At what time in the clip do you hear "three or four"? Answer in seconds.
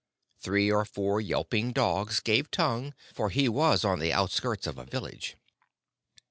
0.39-1.21